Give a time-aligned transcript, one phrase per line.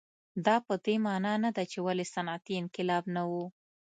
[0.45, 3.31] دا په دې معنا نه ده چې ولې صنعتي انقلاب نه و.